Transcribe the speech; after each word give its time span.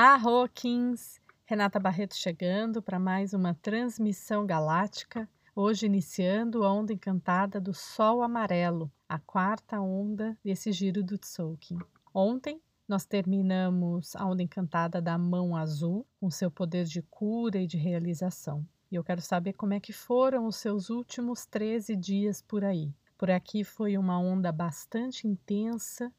Arroquins! 0.00 1.20
Renata 1.44 1.80
Barreto 1.80 2.14
chegando 2.14 2.80
para 2.80 3.00
mais 3.00 3.34
uma 3.34 3.52
transmissão 3.54 4.46
galáctica. 4.46 5.28
Hoje 5.56 5.86
iniciando 5.86 6.62
a 6.62 6.72
onda 6.72 6.92
encantada 6.92 7.60
do 7.60 7.74
Sol 7.74 8.22
Amarelo, 8.22 8.92
a 9.08 9.18
quarta 9.18 9.80
onda 9.80 10.38
desse 10.44 10.70
giro 10.70 11.02
do 11.02 11.18
Tzolk'in. 11.18 11.80
Ontem 12.14 12.62
nós 12.86 13.04
terminamos 13.04 14.14
a 14.14 14.24
onda 14.24 14.40
encantada 14.40 15.02
da 15.02 15.18
mão 15.18 15.56
azul, 15.56 16.06
com 16.20 16.30
seu 16.30 16.48
poder 16.48 16.84
de 16.84 17.02
cura 17.02 17.58
e 17.58 17.66
de 17.66 17.76
realização. 17.76 18.64
E 18.92 18.94
eu 18.94 19.02
quero 19.02 19.20
saber 19.20 19.54
como 19.54 19.74
é 19.74 19.80
que 19.80 19.92
foram 19.92 20.46
os 20.46 20.54
seus 20.54 20.90
últimos 20.90 21.44
13 21.44 21.96
dias 21.96 22.40
por 22.40 22.64
aí. 22.64 22.94
Por 23.18 23.32
aqui 23.32 23.64
foi 23.64 23.98
uma 23.98 24.16
onda 24.16 24.52
bastante 24.52 25.26
intensa 25.26 26.12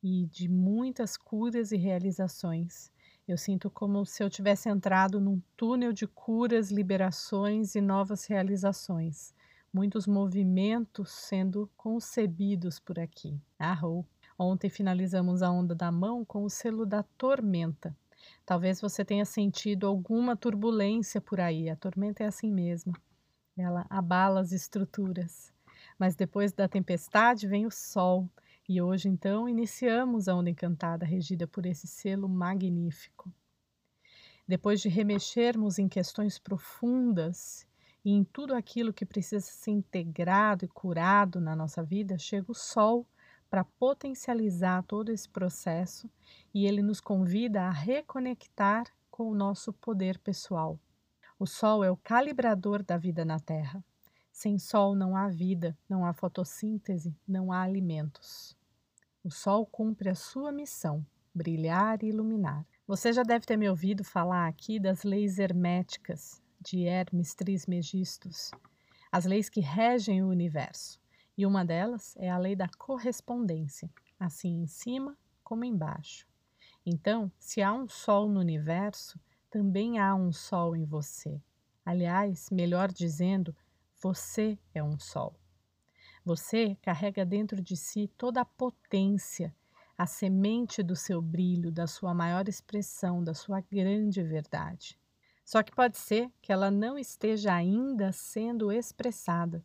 e 0.00 0.24
de 0.26 0.48
muitas 0.48 1.16
curas 1.16 1.72
e 1.72 1.76
realizações. 1.76 2.93
Eu 3.26 3.38
sinto 3.38 3.70
como 3.70 4.04
se 4.04 4.22
eu 4.22 4.28
tivesse 4.28 4.68
entrado 4.68 5.18
num 5.18 5.40
túnel 5.56 5.94
de 5.94 6.06
curas, 6.06 6.70
liberações 6.70 7.74
e 7.74 7.80
novas 7.80 8.26
realizações. 8.26 9.34
Muitos 9.72 10.06
movimentos 10.06 11.10
sendo 11.10 11.70
concebidos 11.74 12.78
por 12.78 12.98
aqui. 12.98 13.40
Arrou! 13.58 14.06
Ontem 14.38 14.68
finalizamos 14.68 15.42
a 15.42 15.50
onda 15.50 15.74
da 15.74 15.90
mão 15.90 16.22
com 16.22 16.44
o 16.44 16.50
selo 16.50 16.84
da 16.84 17.02
tormenta. 17.16 17.96
Talvez 18.44 18.78
você 18.78 19.02
tenha 19.02 19.24
sentido 19.24 19.86
alguma 19.86 20.36
turbulência 20.36 21.18
por 21.18 21.40
aí. 21.40 21.70
A 21.70 21.76
tormenta 21.76 22.22
é 22.22 22.26
assim 22.26 22.52
mesmo. 22.52 22.92
Ela 23.56 23.86
abala 23.88 24.40
as 24.40 24.52
estruturas. 24.52 25.50
Mas 25.98 26.14
depois 26.14 26.52
da 26.52 26.68
tempestade 26.68 27.46
vem 27.46 27.64
o 27.64 27.70
sol 27.70 28.28
e 28.66 28.80
hoje, 28.80 29.08
então, 29.08 29.46
iniciamos 29.46 30.26
a 30.26 30.34
Onda 30.34 30.48
Encantada, 30.48 31.04
regida 31.04 31.46
por 31.46 31.66
esse 31.66 31.86
selo 31.86 32.28
magnífico. 32.28 33.30
Depois 34.48 34.80
de 34.80 34.88
remexermos 34.88 35.78
em 35.78 35.88
questões 35.88 36.38
profundas 36.38 37.66
e 38.02 38.10
em 38.10 38.24
tudo 38.24 38.54
aquilo 38.54 38.92
que 38.92 39.04
precisa 39.04 39.44
ser 39.44 39.70
integrado 39.70 40.64
e 40.64 40.68
curado 40.68 41.40
na 41.40 41.54
nossa 41.54 41.82
vida, 41.82 42.18
chega 42.18 42.50
o 42.50 42.54
Sol 42.54 43.06
para 43.50 43.64
potencializar 43.64 44.82
todo 44.84 45.10
esse 45.10 45.28
processo 45.28 46.10
e 46.52 46.66
ele 46.66 46.82
nos 46.82 47.00
convida 47.00 47.62
a 47.62 47.70
reconectar 47.70 48.86
com 49.10 49.30
o 49.30 49.34
nosso 49.34 49.72
poder 49.74 50.18
pessoal. 50.18 50.78
O 51.38 51.46
Sol 51.46 51.84
é 51.84 51.90
o 51.90 51.96
calibrador 51.96 52.82
da 52.82 52.96
vida 52.96 53.24
na 53.24 53.38
Terra. 53.38 53.84
Sem 54.34 54.58
sol 54.58 54.96
não 54.96 55.16
há 55.16 55.28
vida, 55.28 55.78
não 55.88 56.04
há 56.04 56.12
fotossíntese, 56.12 57.16
não 57.26 57.52
há 57.52 57.62
alimentos. 57.62 58.56
O 59.22 59.30
sol 59.30 59.64
cumpre 59.64 60.08
a 60.08 60.14
sua 60.16 60.50
missão, 60.50 61.06
brilhar 61.32 62.02
e 62.02 62.08
iluminar. 62.08 62.66
Você 62.84 63.12
já 63.12 63.22
deve 63.22 63.46
ter 63.46 63.56
me 63.56 63.70
ouvido 63.70 64.02
falar 64.02 64.48
aqui 64.48 64.80
das 64.80 65.04
leis 65.04 65.38
herméticas 65.38 66.42
de 66.60 66.82
Hermes 66.82 67.32
Trismegistus, 67.32 68.50
as 69.10 69.24
leis 69.24 69.48
que 69.48 69.60
regem 69.60 70.24
o 70.24 70.30
universo. 70.30 71.00
E 71.38 71.46
uma 71.46 71.64
delas 71.64 72.16
é 72.16 72.28
a 72.28 72.36
lei 72.36 72.56
da 72.56 72.68
correspondência, 72.76 73.88
assim 74.18 74.62
em 74.62 74.66
cima 74.66 75.16
como 75.44 75.64
embaixo. 75.64 76.26
Então, 76.84 77.30
se 77.38 77.62
há 77.62 77.72
um 77.72 77.88
sol 77.88 78.28
no 78.28 78.40
universo, 78.40 79.16
também 79.48 80.00
há 80.00 80.12
um 80.12 80.32
sol 80.32 80.74
em 80.74 80.84
você. 80.84 81.40
Aliás, 81.86 82.50
melhor 82.50 82.90
dizendo, 82.90 83.54
você 84.04 84.58
é 84.74 84.82
um 84.82 84.98
sol. 84.98 85.34
Você 86.26 86.76
carrega 86.82 87.24
dentro 87.24 87.62
de 87.62 87.74
si 87.74 88.06
toda 88.18 88.42
a 88.42 88.44
potência, 88.44 89.54
a 89.96 90.04
semente 90.04 90.82
do 90.82 90.94
seu 90.94 91.22
brilho, 91.22 91.72
da 91.72 91.86
sua 91.86 92.12
maior 92.12 92.46
expressão, 92.46 93.24
da 93.24 93.32
sua 93.32 93.62
grande 93.62 94.22
verdade. 94.22 94.98
Só 95.42 95.62
que 95.62 95.74
pode 95.74 95.96
ser 95.96 96.30
que 96.42 96.52
ela 96.52 96.70
não 96.70 96.98
esteja 96.98 97.54
ainda 97.54 98.12
sendo 98.12 98.70
expressada. 98.70 99.64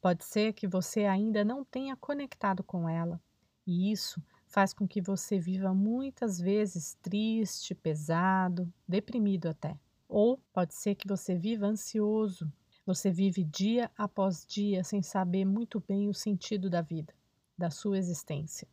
Pode 0.00 0.24
ser 0.24 0.54
que 0.54 0.66
você 0.66 1.04
ainda 1.04 1.44
não 1.44 1.62
tenha 1.62 1.94
conectado 1.94 2.64
com 2.64 2.88
ela, 2.88 3.20
e 3.66 3.92
isso 3.92 4.22
faz 4.46 4.72
com 4.72 4.88
que 4.88 5.02
você 5.02 5.38
viva 5.38 5.74
muitas 5.74 6.38
vezes 6.38 6.96
triste, 7.02 7.74
pesado, 7.74 8.72
deprimido 8.88 9.46
até. 9.46 9.78
Ou 10.08 10.40
pode 10.54 10.72
ser 10.72 10.94
que 10.94 11.06
você 11.06 11.36
viva 11.36 11.66
ansioso, 11.66 12.50
você 12.86 13.10
vive 13.10 13.44
dia 13.44 13.90
após 13.96 14.44
dia 14.46 14.84
sem 14.84 15.02
saber 15.02 15.44
muito 15.44 15.82
bem 15.86 16.08
o 16.08 16.14
sentido 16.14 16.68
da 16.68 16.82
vida, 16.82 17.14
da 17.56 17.70
sua 17.70 17.98
existência. 17.98 18.68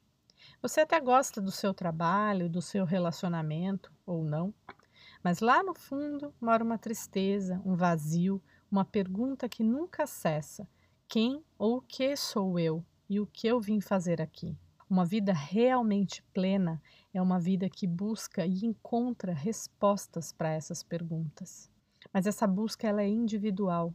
Você 0.61 0.81
até 0.81 0.99
gosta 0.99 1.39
do 1.39 1.51
seu 1.51 1.73
trabalho, 1.73 2.49
do 2.49 2.61
seu 2.61 2.83
relacionamento, 2.83 3.91
ou 4.05 4.23
não, 4.23 4.53
mas 5.23 5.39
lá 5.39 5.63
no 5.63 5.73
fundo 5.73 6.33
mora 6.41 6.63
uma 6.63 6.77
tristeza, 6.77 7.61
um 7.63 7.75
vazio, 7.75 8.41
uma 8.71 8.83
pergunta 8.83 9.47
que 9.47 9.63
nunca 9.63 10.07
cessa: 10.07 10.67
quem 11.07 11.43
ou 11.57 11.77
o 11.77 11.81
que 11.81 12.15
sou 12.15 12.59
eu 12.59 12.83
e 13.09 13.19
o 13.19 13.27
que 13.27 13.47
eu 13.47 13.59
vim 13.59 13.79
fazer 13.81 14.21
aqui? 14.21 14.57
Uma 14.89 15.05
vida 15.05 15.31
realmente 15.31 16.21
plena 16.33 16.81
é 17.13 17.21
uma 17.21 17.39
vida 17.39 17.69
que 17.69 17.87
busca 17.87 18.45
e 18.45 18.65
encontra 18.65 19.31
respostas 19.31 20.33
para 20.33 20.51
essas 20.51 20.83
perguntas. 20.83 21.69
Mas 22.13 22.27
essa 22.27 22.45
busca 22.45 22.87
ela 22.87 23.01
é 23.01 23.07
individual. 23.07 23.93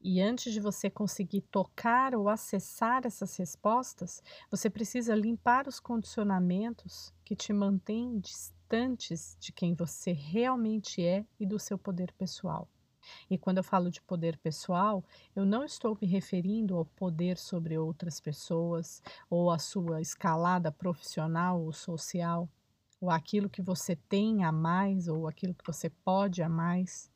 E 0.00 0.20
antes 0.20 0.52
de 0.52 0.60
você 0.60 0.88
conseguir 0.88 1.40
tocar 1.40 2.14
ou 2.14 2.28
acessar 2.28 3.04
essas 3.04 3.36
respostas, 3.36 4.22
você 4.50 4.70
precisa 4.70 5.14
limpar 5.14 5.66
os 5.66 5.80
condicionamentos 5.80 7.12
que 7.24 7.34
te 7.34 7.52
mantêm 7.52 8.18
distantes 8.18 9.36
de 9.40 9.52
quem 9.52 9.74
você 9.74 10.12
realmente 10.12 11.02
é 11.04 11.24
e 11.40 11.46
do 11.46 11.58
seu 11.58 11.76
poder 11.76 12.12
pessoal. 12.12 12.68
E 13.30 13.38
quando 13.38 13.58
eu 13.58 13.64
falo 13.64 13.90
de 13.90 14.00
poder 14.02 14.36
pessoal, 14.38 15.04
eu 15.34 15.44
não 15.44 15.64
estou 15.64 15.96
me 16.00 16.06
referindo 16.06 16.76
ao 16.76 16.84
poder 16.84 17.38
sobre 17.38 17.78
outras 17.78 18.20
pessoas, 18.20 19.02
ou 19.30 19.50
à 19.50 19.58
sua 19.58 20.00
escalada 20.00 20.70
profissional 20.72 21.60
ou 21.60 21.72
social, 21.72 22.48
ou 23.00 23.10
aquilo 23.10 23.50
que 23.50 23.62
você 23.62 23.96
tem 24.08 24.44
a 24.44 24.52
mais, 24.52 25.08
ou 25.08 25.28
aquilo 25.28 25.54
que 25.54 25.66
você 25.66 25.90
pode 25.90 26.42
a 26.42 26.48
mais. 26.48 27.10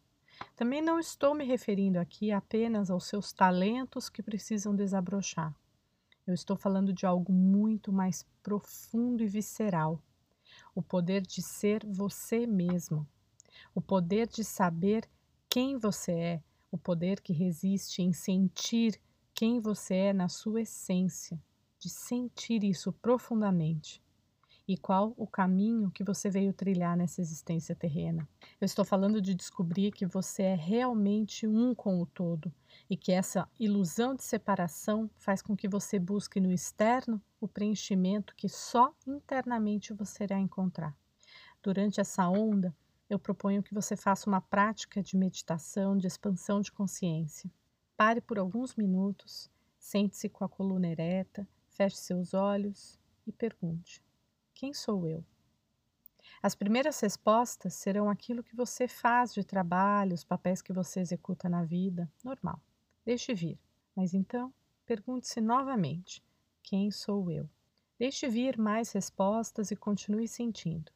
Também 0.56 0.82
não 0.82 0.98
estou 0.98 1.34
me 1.34 1.44
referindo 1.44 1.98
aqui 1.98 2.30
apenas 2.30 2.90
aos 2.90 3.06
seus 3.06 3.32
talentos 3.32 4.08
que 4.08 4.22
precisam 4.22 4.74
desabrochar. 4.74 5.54
Eu 6.26 6.34
estou 6.34 6.56
falando 6.56 6.92
de 6.92 7.06
algo 7.06 7.32
muito 7.32 7.92
mais 7.92 8.26
profundo 8.42 9.22
e 9.22 9.26
visceral. 9.26 10.02
O 10.74 10.82
poder 10.82 11.22
de 11.22 11.42
ser 11.42 11.84
você 11.86 12.46
mesmo. 12.46 13.06
O 13.74 13.80
poder 13.80 14.28
de 14.28 14.44
saber 14.44 15.08
quem 15.48 15.78
você 15.78 16.12
é. 16.12 16.42
O 16.70 16.78
poder 16.78 17.20
que 17.20 17.32
resiste 17.32 18.02
em 18.02 18.12
sentir 18.12 19.00
quem 19.34 19.60
você 19.60 19.94
é 19.94 20.12
na 20.12 20.28
sua 20.28 20.62
essência. 20.62 21.40
De 21.78 21.88
sentir 21.88 22.62
isso 22.62 22.92
profundamente 22.92 24.02
e 24.70 24.76
qual 24.76 25.12
o 25.16 25.26
caminho 25.26 25.90
que 25.90 26.04
você 26.04 26.30
veio 26.30 26.52
trilhar 26.52 26.96
nessa 26.96 27.20
existência 27.20 27.74
terrena. 27.74 28.28
Eu 28.60 28.64
estou 28.64 28.84
falando 28.84 29.20
de 29.20 29.34
descobrir 29.34 29.90
que 29.90 30.06
você 30.06 30.44
é 30.44 30.54
realmente 30.54 31.44
um 31.44 31.74
com 31.74 32.00
o 32.00 32.06
todo 32.06 32.54
e 32.88 32.96
que 32.96 33.10
essa 33.10 33.48
ilusão 33.58 34.14
de 34.14 34.22
separação 34.22 35.10
faz 35.16 35.42
com 35.42 35.56
que 35.56 35.66
você 35.66 35.98
busque 35.98 36.38
no 36.38 36.52
externo 36.52 37.20
o 37.40 37.48
preenchimento 37.48 38.32
que 38.36 38.48
só 38.48 38.94
internamente 39.04 39.92
você 39.92 40.22
irá 40.22 40.38
encontrar. 40.38 40.96
Durante 41.60 42.00
essa 42.00 42.28
onda, 42.28 42.72
eu 43.08 43.18
proponho 43.18 43.64
que 43.64 43.74
você 43.74 43.96
faça 43.96 44.30
uma 44.30 44.40
prática 44.40 45.02
de 45.02 45.16
meditação, 45.16 45.98
de 45.98 46.06
expansão 46.06 46.60
de 46.60 46.70
consciência. 46.70 47.50
Pare 47.96 48.20
por 48.20 48.38
alguns 48.38 48.76
minutos, 48.76 49.50
sente-se 49.80 50.28
com 50.28 50.44
a 50.44 50.48
coluna 50.48 50.86
ereta, 50.86 51.44
feche 51.70 51.96
seus 51.96 52.34
olhos 52.34 53.00
e 53.26 53.32
pergunte: 53.32 54.00
quem 54.60 54.74
sou 54.74 55.08
eu? 55.08 55.24
As 56.42 56.54
primeiras 56.54 57.00
respostas 57.00 57.72
serão 57.72 58.10
aquilo 58.10 58.44
que 58.44 58.54
você 58.54 58.86
faz 58.86 59.32
de 59.32 59.42
trabalho, 59.42 60.12
os 60.12 60.22
papéis 60.22 60.60
que 60.60 60.70
você 60.70 61.00
executa 61.00 61.48
na 61.48 61.64
vida, 61.64 62.12
normal. 62.22 62.60
Deixe 63.02 63.32
vir. 63.32 63.58
Mas 63.96 64.12
então, 64.12 64.52
pergunte-se 64.84 65.40
novamente: 65.40 66.22
quem 66.62 66.90
sou 66.90 67.30
eu? 67.30 67.48
Deixe 67.98 68.28
vir 68.28 68.58
mais 68.58 68.92
respostas 68.92 69.70
e 69.70 69.76
continue 69.76 70.28
sentindo. 70.28 70.92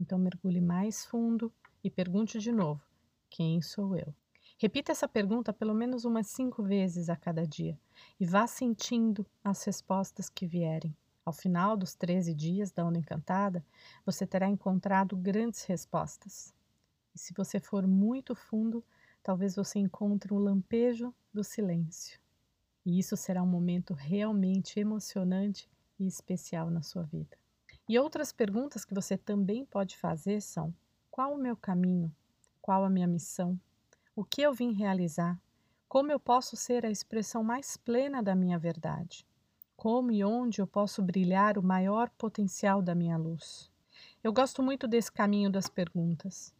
Então, 0.00 0.16
mergulhe 0.16 0.60
mais 0.60 1.04
fundo 1.04 1.52
e 1.82 1.90
pergunte 1.90 2.38
de 2.38 2.52
novo: 2.52 2.80
quem 3.28 3.60
sou 3.60 3.96
eu? 3.96 4.14
Repita 4.56 4.92
essa 4.92 5.08
pergunta 5.08 5.52
pelo 5.52 5.74
menos 5.74 6.04
umas 6.04 6.28
cinco 6.28 6.62
vezes 6.62 7.08
a 7.08 7.16
cada 7.16 7.44
dia 7.44 7.76
e 8.20 8.24
vá 8.24 8.46
sentindo 8.46 9.26
as 9.42 9.64
respostas 9.64 10.30
que 10.30 10.46
vierem. 10.46 10.96
Ao 11.30 11.32
final 11.32 11.76
dos 11.76 11.94
13 11.94 12.34
dias 12.34 12.72
da 12.72 12.84
Onda 12.84 12.98
Encantada, 12.98 13.64
você 14.04 14.26
terá 14.26 14.48
encontrado 14.48 15.16
grandes 15.16 15.62
respostas. 15.62 16.52
E 17.14 17.20
se 17.20 17.32
você 17.32 17.60
for 17.60 17.86
muito 17.86 18.34
fundo, 18.34 18.84
talvez 19.22 19.54
você 19.54 19.78
encontre 19.78 20.34
um 20.34 20.38
lampejo 20.40 21.14
do 21.32 21.44
silêncio. 21.44 22.18
E 22.84 22.98
isso 22.98 23.16
será 23.16 23.44
um 23.44 23.46
momento 23.46 23.94
realmente 23.94 24.80
emocionante 24.80 25.70
e 26.00 26.06
especial 26.08 26.68
na 26.68 26.82
sua 26.82 27.04
vida. 27.04 27.38
E 27.88 27.96
outras 27.96 28.32
perguntas 28.32 28.84
que 28.84 28.92
você 28.92 29.16
também 29.16 29.64
pode 29.64 29.96
fazer 29.96 30.42
são: 30.42 30.74
Qual 31.12 31.32
o 31.32 31.38
meu 31.38 31.56
caminho? 31.56 32.12
Qual 32.60 32.84
a 32.84 32.90
minha 32.90 33.06
missão? 33.06 33.56
O 34.16 34.24
que 34.24 34.42
eu 34.42 34.52
vim 34.52 34.72
realizar? 34.72 35.40
Como 35.88 36.10
eu 36.10 36.18
posso 36.18 36.56
ser 36.56 36.84
a 36.84 36.90
expressão 36.90 37.44
mais 37.44 37.76
plena 37.76 38.20
da 38.20 38.34
minha 38.34 38.58
verdade? 38.58 39.24
Como 39.80 40.12
e 40.12 40.22
onde 40.22 40.60
eu 40.60 40.66
posso 40.66 41.00
brilhar 41.00 41.56
o 41.56 41.62
maior 41.62 42.10
potencial 42.10 42.82
da 42.82 42.94
minha 42.94 43.16
luz? 43.16 43.70
Eu 44.22 44.30
gosto 44.30 44.62
muito 44.62 44.86
desse 44.86 45.10
caminho 45.10 45.50
das 45.50 45.70
perguntas. 45.70 46.54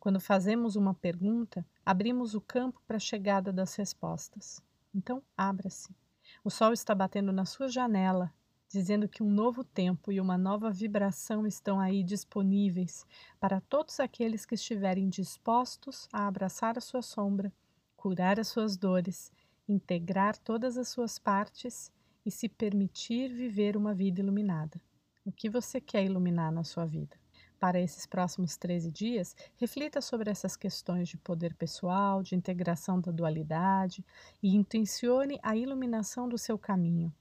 Quando 0.00 0.18
fazemos 0.18 0.74
uma 0.74 0.92
pergunta, 0.92 1.64
abrimos 1.86 2.34
o 2.34 2.40
campo 2.40 2.82
para 2.84 2.96
a 2.96 2.98
chegada 2.98 3.52
das 3.52 3.76
respostas. 3.76 4.60
Então, 4.92 5.22
abra-se. 5.36 5.94
O 6.42 6.50
sol 6.50 6.72
está 6.72 6.92
batendo 6.96 7.32
na 7.32 7.44
sua 7.44 7.68
janela, 7.68 8.34
dizendo 8.68 9.08
que 9.08 9.22
um 9.22 9.30
novo 9.30 9.62
tempo 9.62 10.10
e 10.10 10.20
uma 10.20 10.36
nova 10.36 10.68
vibração 10.68 11.46
estão 11.46 11.78
aí 11.78 12.02
disponíveis 12.02 13.06
para 13.38 13.60
todos 13.60 14.00
aqueles 14.00 14.44
que 14.44 14.56
estiverem 14.56 15.08
dispostos 15.08 16.08
a 16.12 16.26
abraçar 16.26 16.76
a 16.76 16.80
sua 16.80 17.02
sombra, 17.02 17.52
curar 17.96 18.40
as 18.40 18.48
suas 18.48 18.76
dores, 18.76 19.30
integrar 19.68 20.36
todas 20.36 20.76
as 20.76 20.88
suas 20.88 21.20
partes 21.20 21.92
e 22.24 22.30
se 22.30 22.48
permitir 22.48 23.32
viver 23.32 23.76
uma 23.76 23.94
vida 23.94 24.20
iluminada. 24.20 24.80
O 25.24 25.32
que 25.32 25.48
você 25.48 25.80
quer 25.80 26.04
iluminar 26.04 26.52
na 26.52 26.64
sua 26.64 26.84
vida? 26.84 27.16
Para 27.58 27.80
esses 27.80 28.04
próximos 28.04 28.56
13 28.56 28.90
dias, 28.90 29.34
reflita 29.56 30.00
sobre 30.00 30.30
essas 30.30 30.54
questões 30.54 31.08
de 31.08 31.16
poder 31.16 31.54
pessoal, 31.54 32.22
de 32.22 32.34
integração 32.34 33.00
da 33.00 33.10
dualidade 33.10 34.04
e 34.42 34.54
intencione 34.54 35.38
a 35.42 35.56
iluminação 35.56 36.28
do 36.28 36.36
seu 36.36 36.58
caminho. 36.58 37.12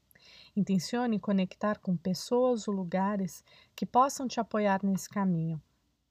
Intencione 0.56 1.20
conectar 1.20 1.80
com 1.80 1.96
pessoas 1.96 2.68
ou 2.68 2.74
lugares 2.74 3.44
que 3.76 3.86
possam 3.86 4.28
te 4.28 4.40
apoiar 4.40 4.84
nesse 4.84 5.10
caminho, 5.10 5.62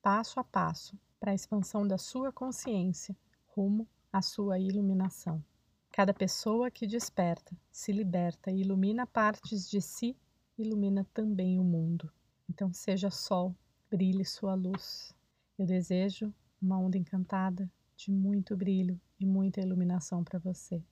passo 0.01 0.41
a 0.41 0.45
passo, 0.45 0.99
para 1.21 1.31
a 1.31 1.35
expansão 1.35 1.87
da 1.87 1.99
sua 1.99 2.33
consciência 2.33 3.17
rumo 3.49 3.87
à 4.13 4.23
sua 4.23 4.59
iluminação. 4.59 5.45
Cada 5.93 6.15
pessoa 6.15 6.71
que 6.71 6.87
desperta, 6.87 7.55
se 7.71 7.93
liberta 7.93 8.51
e 8.51 8.63
ilumina 8.63 9.07
partes 9.07 9.69
de 9.69 9.79
si, 9.79 10.17
ilumina 10.57 11.07
também 11.13 11.59
o 11.59 11.63
mundo. 11.63 12.11
Então, 12.49 12.73
seja 12.73 13.11
sol, 13.11 13.55
brilhe 13.91 14.25
sua 14.25 14.55
luz. 14.55 15.15
Eu 15.59 15.67
desejo 15.67 16.33
uma 16.63 16.79
onda 16.79 16.97
encantada 16.97 17.71
de 17.95 18.11
muito 18.11 18.57
brilho 18.57 18.99
e 19.21 19.27
muita 19.27 19.61
iluminação 19.61 20.25
para 20.25 20.39
você. 20.39 20.83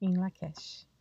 Em 0.00 0.16
Lakesh. 0.16 0.91